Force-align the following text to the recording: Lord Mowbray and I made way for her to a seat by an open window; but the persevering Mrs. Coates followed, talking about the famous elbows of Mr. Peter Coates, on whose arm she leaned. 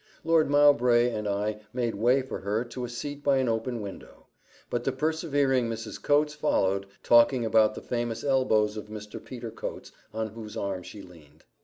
Lord 0.23 0.49
Mowbray 0.49 1.11
and 1.11 1.27
I 1.27 1.59
made 1.73 1.93
way 1.93 2.23
for 2.23 2.39
her 2.39 2.63
to 2.63 2.83
a 2.83 2.89
seat 2.89 3.23
by 3.23 3.37
an 3.37 3.47
open 3.47 3.81
window; 3.83 4.25
but 4.67 4.83
the 4.83 4.91
persevering 4.91 5.69
Mrs. 5.69 6.01
Coates 6.01 6.33
followed, 6.33 6.87
talking 7.03 7.45
about 7.45 7.75
the 7.75 7.81
famous 7.81 8.23
elbows 8.23 8.77
of 8.77 8.87
Mr. 8.87 9.23
Peter 9.23 9.51
Coates, 9.51 9.91
on 10.11 10.29
whose 10.29 10.57
arm 10.57 10.81
she 10.81 11.03
leaned. 11.03 11.43